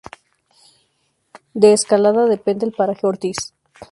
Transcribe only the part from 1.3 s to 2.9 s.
De Escalada depende el